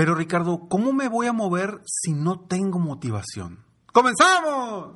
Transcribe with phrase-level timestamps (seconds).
[0.00, 3.66] Pero Ricardo, ¿cómo me voy a mover si no tengo motivación?
[3.92, 4.94] ¡Comenzamos!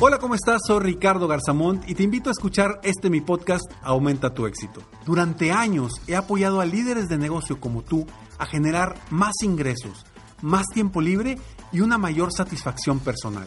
[0.00, 0.62] Hola, ¿cómo estás?
[0.66, 4.82] Soy Ricardo Garzamont y te invito a escuchar este mi podcast Aumenta tu éxito.
[5.06, 8.04] Durante años he apoyado a líderes de negocio como tú
[8.36, 10.04] a generar más ingresos,
[10.42, 11.38] más tiempo libre
[11.70, 13.46] y una mayor satisfacción personal.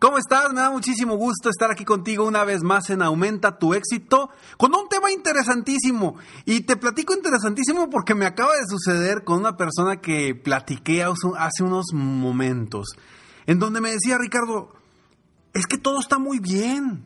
[0.00, 0.50] ¿Cómo estás?
[0.54, 4.74] Me da muchísimo gusto estar aquí contigo una vez más en Aumenta tu éxito con
[4.74, 6.16] un tema interesantísimo.
[6.46, 11.62] Y te platico interesantísimo porque me acaba de suceder con una persona que platiqué hace
[11.62, 12.96] unos momentos,
[13.44, 14.70] en donde me decía, Ricardo,
[15.52, 17.04] es que todo está muy bien,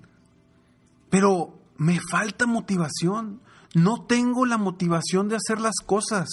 [1.10, 3.40] pero me falta motivación.
[3.74, 6.28] No tengo la motivación de hacer las cosas.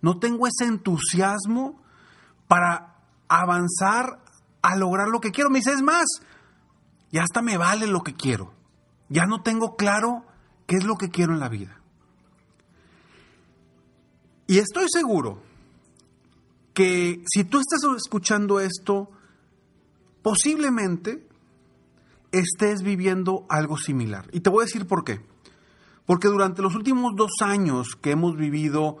[0.00, 1.82] No tengo ese entusiasmo
[2.46, 4.23] para avanzar
[4.64, 5.50] a lograr lo que quiero.
[5.50, 6.06] Me dice, es más,
[7.12, 8.54] ya hasta me vale lo que quiero.
[9.10, 10.24] Ya no tengo claro
[10.66, 11.80] qué es lo que quiero en la vida.
[14.46, 15.42] Y estoy seguro
[16.72, 19.10] que si tú estás escuchando esto,
[20.22, 21.28] posiblemente
[22.32, 24.28] estés viviendo algo similar.
[24.32, 25.20] Y te voy a decir por qué.
[26.06, 28.96] Porque durante los últimos dos años que hemos vivido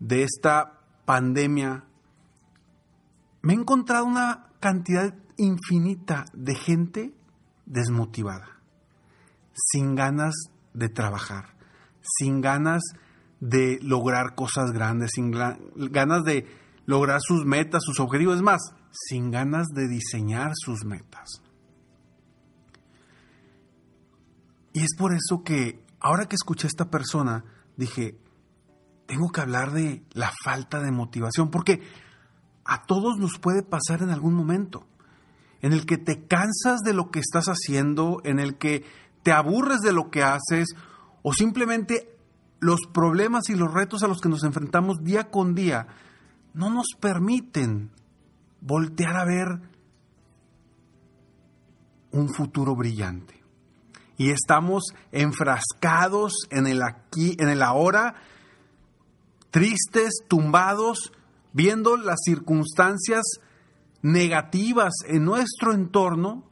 [0.00, 1.84] de esta pandemia,
[3.40, 7.14] me he encontrado una cantidad infinita de gente
[7.66, 8.60] desmotivada,
[9.54, 10.34] sin ganas
[10.74, 11.54] de trabajar,
[12.02, 12.82] sin ganas
[13.40, 16.46] de lograr cosas grandes, sin ganas de
[16.86, 21.42] lograr sus metas, sus objetivos, es más, sin ganas de diseñar sus metas.
[24.72, 27.44] Y es por eso que ahora que escuché a esta persona,
[27.76, 28.18] dije,
[29.06, 31.82] tengo que hablar de la falta de motivación, porque
[32.68, 34.86] a todos nos puede pasar en algún momento,
[35.62, 38.84] en el que te cansas de lo que estás haciendo, en el que
[39.22, 40.68] te aburres de lo que haces,
[41.22, 42.14] o simplemente
[42.60, 45.86] los problemas y los retos a los que nos enfrentamos día con día
[46.52, 47.90] no nos permiten
[48.60, 49.60] voltear a ver
[52.10, 53.42] un futuro brillante.
[54.18, 58.16] Y estamos enfrascados en el aquí, en el ahora,
[59.50, 61.12] tristes, tumbados,
[61.52, 63.22] viendo las circunstancias
[64.02, 66.48] negativas en nuestro entorno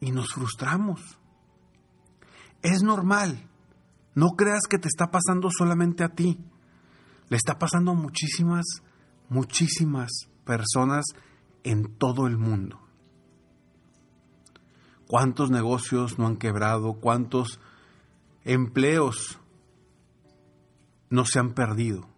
[0.00, 1.18] y nos frustramos.
[2.62, 3.48] Es normal.
[4.14, 6.38] No creas que te está pasando solamente a ti.
[7.28, 8.64] Le está pasando a muchísimas,
[9.28, 10.10] muchísimas
[10.44, 11.04] personas
[11.64, 12.80] en todo el mundo.
[15.06, 16.94] ¿Cuántos negocios no han quebrado?
[16.94, 17.60] ¿Cuántos
[18.44, 19.38] empleos
[21.10, 22.13] no se han perdido?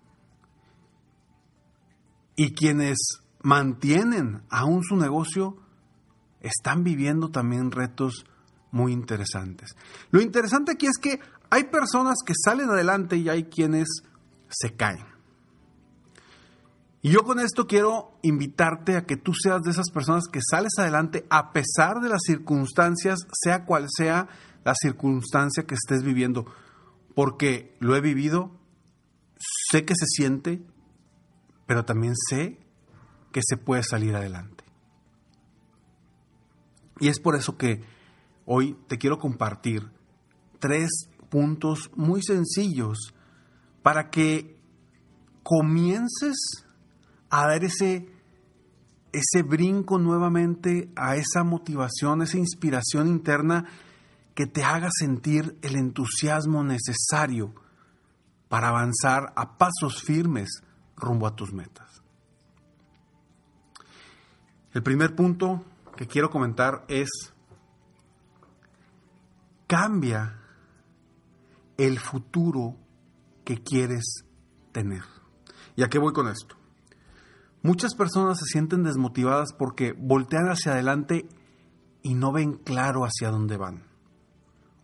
[2.37, 2.99] Y quienes
[3.43, 5.57] mantienen aún su negocio
[6.41, 8.27] están viviendo también retos
[8.71, 9.75] muy interesantes.
[10.11, 13.89] Lo interesante aquí es que hay personas que salen adelante y hay quienes
[14.49, 15.17] se caen.
[17.03, 20.73] Y yo con esto quiero invitarte a que tú seas de esas personas que sales
[20.77, 24.29] adelante a pesar de las circunstancias, sea cual sea
[24.65, 26.47] la circunstancia que estés viviendo,
[27.15, 28.51] porque lo he vivido,
[29.71, 30.63] sé que se siente,
[31.67, 32.59] pero también sé
[33.33, 34.65] que se puede salir adelante.
[36.99, 37.83] Y es por eso que
[38.47, 39.91] hoy te quiero compartir
[40.59, 40.89] tres
[41.29, 43.13] puntos muy sencillos
[43.83, 44.59] para que
[45.43, 46.37] comiences
[47.29, 48.09] a dar ese,
[49.13, 53.67] ese brinco nuevamente a esa motivación, esa inspiración interna
[54.35, 57.55] que te haga sentir el entusiasmo necesario
[58.49, 60.63] para avanzar a pasos firmes
[60.97, 62.03] rumbo a tus metas.
[64.73, 65.65] El primer punto
[65.97, 67.09] que quiero comentar es,
[69.67, 70.41] cambia
[71.77, 72.77] el futuro
[73.45, 74.25] que quieres
[74.73, 75.03] tener.
[75.77, 76.57] ¿Y a qué voy con esto?
[77.63, 81.27] Muchas personas se sienten desmotivadas porque voltean hacia adelante
[82.03, 83.83] y no ven claro hacia dónde van.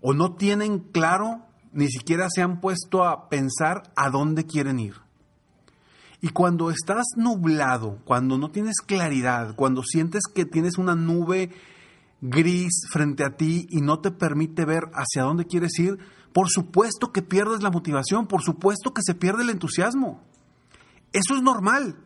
[0.01, 4.97] O no tienen claro, ni siquiera se han puesto a pensar a dónde quieren ir.
[6.25, 11.51] Y cuando estás nublado, cuando no tienes claridad, cuando sientes que tienes una nube
[12.21, 15.99] gris frente a ti y no te permite ver hacia dónde quieres ir,
[16.33, 20.23] por supuesto que pierdes la motivación, por supuesto que se pierde el entusiasmo.
[21.13, 21.97] Eso es normal.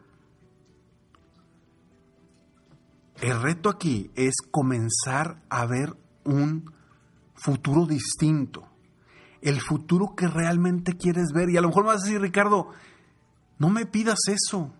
[3.20, 6.72] El reto aquí es comenzar a ver un
[7.34, 8.66] futuro distinto,
[9.42, 11.50] el futuro que realmente quieres ver.
[11.50, 12.70] Y a lo mejor me vas a decir, Ricardo,
[13.58, 14.75] no me pidas eso.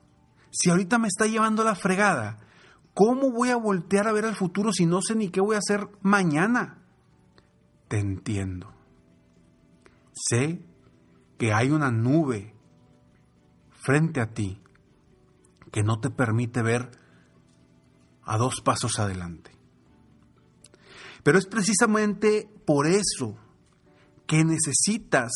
[0.51, 2.39] Si ahorita me está llevando la fregada,
[2.95, 5.61] ¿cómo voy a voltear a ver el futuro si no sé ni qué voy a
[5.61, 6.79] hacer mañana?
[7.89, 8.73] Te entiendo.
[10.13, 10.65] Sé
[11.39, 12.55] que hay una nube
[13.71, 14.61] frente a ti
[15.71, 16.91] que no te permite ver
[18.25, 19.53] a dos pasos adelante.
[21.23, 23.37] Pero es precisamente por eso
[24.27, 25.33] que necesitas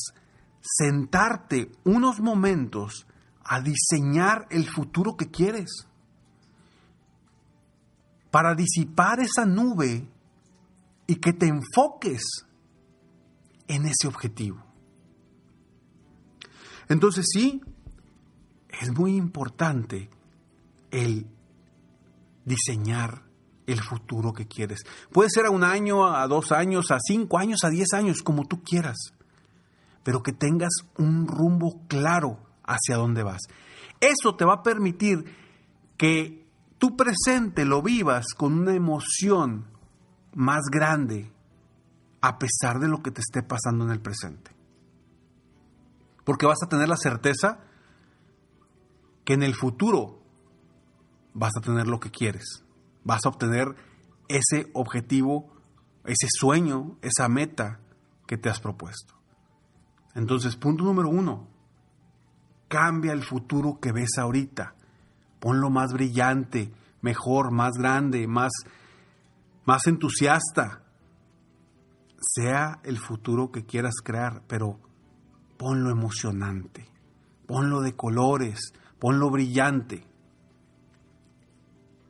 [0.60, 3.06] sentarte unos momentos
[3.50, 5.88] a diseñar el futuro que quieres.
[8.30, 10.06] Para disipar esa nube
[11.08, 12.22] y que te enfoques
[13.66, 14.64] en ese objetivo.
[16.88, 17.60] Entonces sí,
[18.80, 20.08] es muy importante
[20.92, 21.26] el
[22.44, 23.24] diseñar
[23.66, 24.84] el futuro que quieres.
[25.10, 28.46] Puede ser a un año, a dos años, a cinco años, a diez años, como
[28.46, 29.12] tú quieras.
[30.04, 33.42] Pero que tengas un rumbo claro hacia dónde vas.
[34.00, 35.24] Eso te va a permitir
[35.98, 36.46] que
[36.78, 39.66] tu presente lo vivas con una emoción
[40.34, 41.30] más grande
[42.22, 44.52] a pesar de lo que te esté pasando en el presente.
[46.24, 47.60] Porque vas a tener la certeza
[49.24, 50.22] que en el futuro
[51.34, 52.64] vas a tener lo que quieres.
[53.04, 53.74] Vas a obtener
[54.28, 55.52] ese objetivo,
[56.04, 57.80] ese sueño, esa meta
[58.26, 59.14] que te has propuesto.
[60.14, 61.49] Entonces, punto número uno,
[62.70, 64.76] Cambia el futuro que ves ahorita.
[65.40, 68.52] Ponlo más brillante, mejor, más grande, más,
[69.64, 70.84] más entusiasta.
[72.20, 74.78] Sea el futuro que quieras crear, pero
[75.58, 76.86] ponlo emocionante,
[77.48, 80.06] ponlo de colores, ponlo brillante,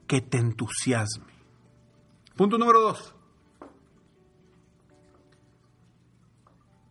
[0.07, 1.33] que te entusiasme.
[2.37, 3.15] Punto número dos.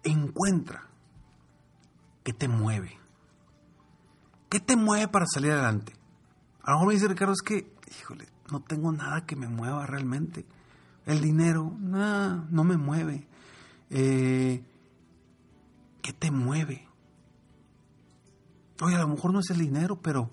[0.03, 0.89] Encuentra
[2.23, 2.97] qué te mueve.
[4.49, 5.93] ¿Qué te mueve para salir adelante?
[6.63, 9.85] A lo mejor me dice Ricardo, es que, híjole, no tengo nada que me mueva
[9.85, 10.45] realmente.
[11.05, 13.27] El dinero, nada, no me mueve.
[13.89, 14.63] Eh,
[16.01, 16.87] ¿Qué te mueve?
[18.81, 20.29] Oye, a lo mejor no es el dinero, pero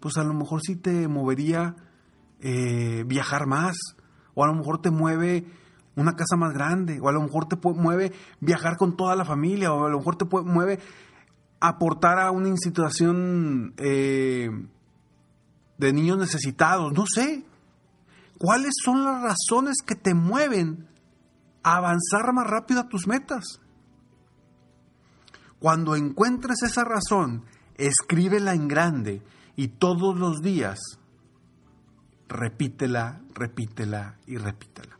[0.00, 1.76] pues a lo mejor sí te movería
[2.40, 3.76] eh, viajar más,
[4.34, 5.46] o a lo mejor te mueve
[5.96, 9.72] una casa más grande, o a lo mejor te mueve viajar con toda la familia,
[9.72, 10.80] o a lo mejor te mueve
[11.68, 14.50] aportar a una institución eh,
[15.78, 17.44] de niños necesitados, no sé.
[18.36, 20.88] ¿Cuáles son las razones que te mueven
[21.62, 23.60] a avanzar más rápido a tus metas?
[25.60, 27.44] Cuando encuentres esa razón,
[27.76, 29.22] escríbela en grande
[29.54, 30.80] y todos los días
[32.28, 34.98] repítela, repítela y repítela.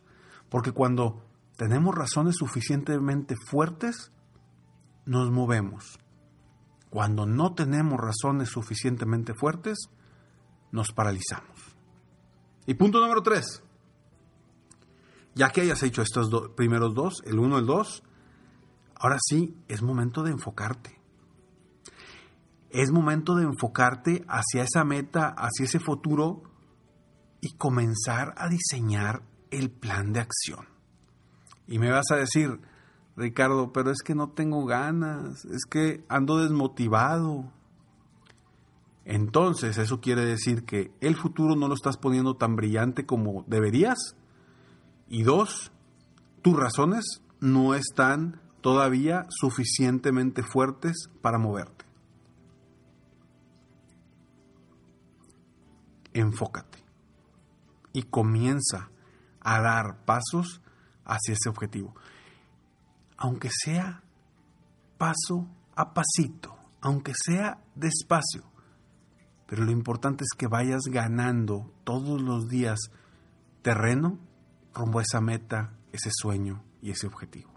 [0.49, 1.27] Porque cuando
[1.57, 4.13] tenemos razones suficientemente fuertes,
[5.07, 5.99] nos movemos.
[6.93, 9.89] Cuando no tenemos razones suficientemente fuertes,
[10.73, 11.75] nos paralizamos.
[12.67, 13.63] Y punto número tres.
[15.35, 18.03] Ya que hayas hecho estos primeros dos, el uno y el dos,
[18.95, 21.01] ahora sí es momento de enfocarte.
[22.69, 26.43] Es momento de enfocarte hacia esa meta, hacia ese futuro
[27.41, 30.69] y comenzar a diseñar el plan de acción.
[31.67, 32.61] Y me vas a decir,
[33.17, 37.53] Ricardo, pero es que no tengo ganas, es que ando desmotivado.
[39.05, 44.17] Entonces, eso quiere decir que el futuro no lo estás poniendo tan brillante como deberías.
[45.09, 45.73] Y dos,
[46.41, 51.85] tus razones no están todavía suficientemente fuertes para moverte.
[56.15, 56.79] Enfócate
[57.93, 58.91] y comienza
[59.41, 60.63] a dar pasos
[61.05, 61.95] hacia ese objetivo.
[63.23, 64.03] Aunque sea
[64.99, 68.43] paso a pasito, aunque sea despacio.
[69.47, 72.81] Pero lo importante es que vayas ganando todos los días
[73.63, 74.19] terreno
[74.75, 77.53] rumbo a esa meta, ese sueño y ese objetivo.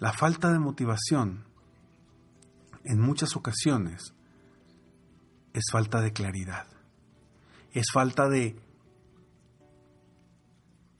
[0.00, 1.44] La falta de motivación
[2.82, 4.14] en muchas ocasiones
[5.52, 6.66] es falta de claridad,
[7.70, 8.60] es falta de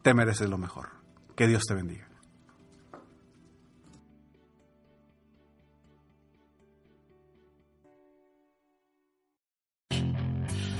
[0.00, 0.88] te mereces lo mejor.
[1.36, 2.08] Que Dios te bendiga.